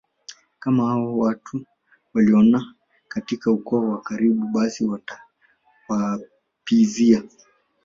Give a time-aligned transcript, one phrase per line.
[0.59, 1.65] kama hawa watu
[2.13, 2.75] walioana
[3.07, 7.23] katika ukoo wa karibu basi watawaapizia